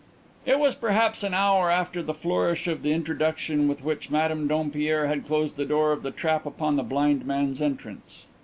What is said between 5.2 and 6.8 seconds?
closed the door of the trap upon